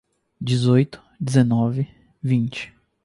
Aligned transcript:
Dezoito, 0.41 0.99
dezenove, 1.19 1.87
vinte 2.23 2.73